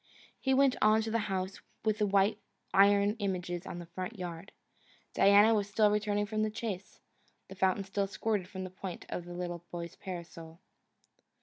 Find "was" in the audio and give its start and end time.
5.53-5.69